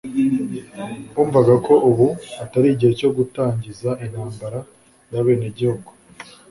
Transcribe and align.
bumvaga 1.15 1.53
ko 1.65 1.73
ubu 1.89 2.07
atari 2.43 2.67
igihe 2.71 2.91
cyo 2.99 3.09
gutangiza 3.17 3.89
intambara 4.05 4.59
y'abenegihugu 5.13 5.89